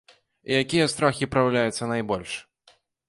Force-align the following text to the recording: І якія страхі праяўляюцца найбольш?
І 0.51 0.53
якія 0.63 0.87
страхі 0.93 1.29
праяўляюцца 1.35 1.91
найбольш? 1.93 2.31